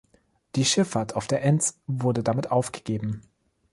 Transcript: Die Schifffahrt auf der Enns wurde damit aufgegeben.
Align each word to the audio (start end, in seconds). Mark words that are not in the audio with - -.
Die 0.55 0.65
Schifffahrt 0.65 1.15
auf 1.15 1.27
der 1.27 1.43
Enns 1.43 1.77
wurde 1.85 2.23
damit 2.23 2.49
aufgegeben. 2.49 3.21